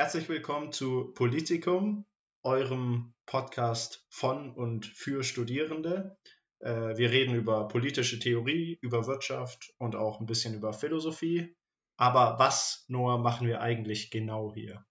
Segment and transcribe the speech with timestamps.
[0.00, 2.06] Herzlich willkommen zu Politikum,
[2.42, 6.16] eurem Podcast von und für Studierende.
[6.60, 11.54] Äh, wir reden über politische Theorie, über Wirtschaft und auch ein bisschen über Philosophie.
[11.98, 14.86] Aber was, Noah, machen wir eigentlich genau hier?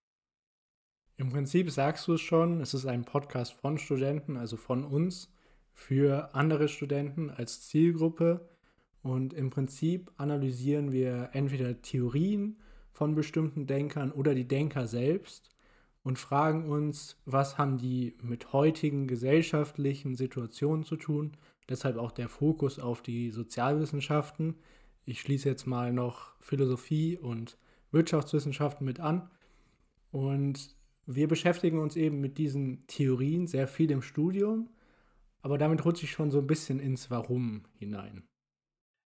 [1.18, 5.34] Im Prinzip sagst du es schon, es ist ein Podcast von Studenten, also von uns,
[5.74, 8.48] für andere Studenten als Zielgruppe.
[9.02, 12.62] Und im Prinzip analysieren wir entweder Theorien
[13.00, 15.50] von bestimmten Denkern oder die Denker selbst
[16.04, 21.38] und fragen uns, was haben die mit heutigen gesellschaftlichen Situationen zu tun.
[21.70, 24.56] Deshalb auch der Fokus auf die Sozialwissenschaften.
[25.06, 27.58] Ich schließe jetzt mal noch Philosophie und
[27.92, 29.32] Wirtschaftswissenschaften mit an.
[30.12, 34.72] Und wir beschäftigen uns eben mit diesen Theorien sehr viel im Studium,
[35.42, 38.28] aber damit rutsche ich schon so ein bisschen ins Warum hinein.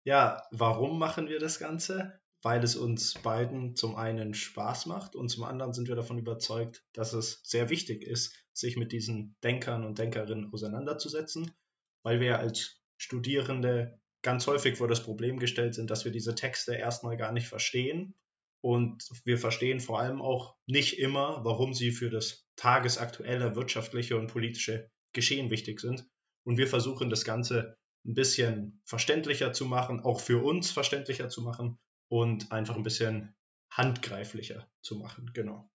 [0.03, 2.20] Ja, warum machen wir das Ganze?
[2.43, 6.84] Weil es uns beiden zum einen Spaß macht und zum anderen sind wir davon überzeugt,
[6.93, 11.51] dass es sehr wichtig ist, sich mit diesen Denkern und Denkerinnen auseinanderzusetzen,
[12.03, 16.76] weil wir als Studierende ganz häufig vor das Problem gestellt sind, dass wir diese Texte
[16.76, 18.13] erstmal gar nicht verstehen
[18.62, 24.27] und wir verstehen vor allem auch nicht immer, warum sie für das tagesaktuelle wirtschaftliche und
[24.27, 26.07] politische Geschehen wichtig sind.
[26.46, 31.41] Und wir versuchen das Ganze ein bisschen verständlicher zu machen, auch für uns verständlicher zu
[31.41, 31.77] machen
[32.21, 33.33] und einfach ein bisschen
[33.71, 35.31] handgreiflicher zu machen.
[35.33, 35.69] Genau.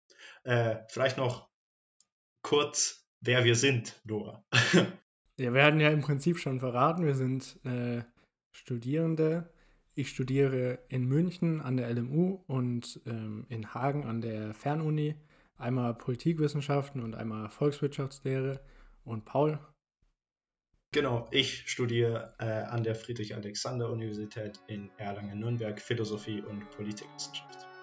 [0.42, 1.48] Äh, vielleicht noch
[2.42, 4.44] kurz, wer wir sind, Noah.
[5.36, 7.06] wir werden ja im Prinzip schon verraten.
[7.06, 8.02] Wir sind äh,
[8.50, 9.50] Studierende
[9.96, 15.14] ich studiere in München an der LMU und ähm, in Hagen an der Fernuni.
[15.56, 18.60] Einmal Politikwissenschaften und einmal Volkswirtschaftslehre.
[19.05, 19.60] Und Paul?
[20.95, 27.73] Genau, ich studiere äh, an der Friedrich-Alexander-Universität in Erlangen-Nürnberg Philosophie und Politikwissenschaft.